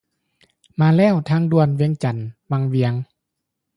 [0.79, 1.15] ມາແລ້ວ!
[1.29, 2.17] ທາງດ່ວນ ວຽງຈັນ
[2.51, 2.93] ວັງວຽງ